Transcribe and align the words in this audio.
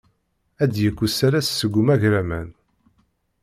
Ad 0.63 0.69
d-yekk 0.73 0.99
usalas 1.05 1.47
seg 1.59 1.73
umagraman. 1.81 2.47